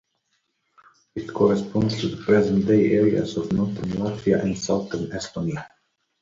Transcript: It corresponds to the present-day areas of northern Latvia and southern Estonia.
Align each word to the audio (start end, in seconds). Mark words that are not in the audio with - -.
It 1.13 1.31
corresponds 1.31 2.01
to 2.01 2.07
the 2.07 2.23
present-day 2.25 2.93
areas 2.93 3.37
of 3.37 3.53
northern 3.53 3.89
Latvia 3.91 4.41
and 4.41 4.57
southern 4.57 5.11
Estonia. 5.11 5.67